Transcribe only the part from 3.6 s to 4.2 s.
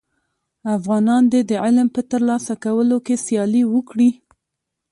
وکړي.